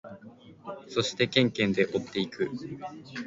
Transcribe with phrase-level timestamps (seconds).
[0.87, 2.49] そしてケンケンで追っていく。